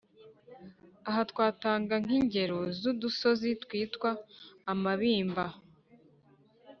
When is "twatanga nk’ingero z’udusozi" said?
1.31-3.49